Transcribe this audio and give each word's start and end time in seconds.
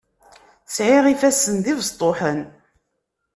Sεiɣ 0.75 1.05
ifassen 1.07 1.55
d 1.65 1.65
ibestuḥen. 1.73 2.41